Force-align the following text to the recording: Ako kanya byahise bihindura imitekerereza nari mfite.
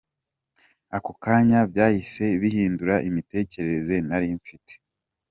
Ako 0.97 1.11
kanya 1.23 1.59
byahise 1.71 2.25
bihindura 2.41 2.95
imitekerereza 3.09 3.95
nari 4.09 4.27
mfite. 4.39 4.73